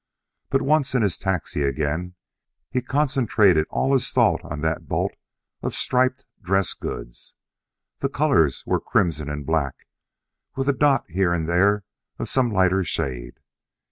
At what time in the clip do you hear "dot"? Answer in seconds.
10.73-11.05